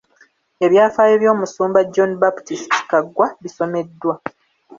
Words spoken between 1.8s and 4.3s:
John Baptist Kaggwa bisomeddwa.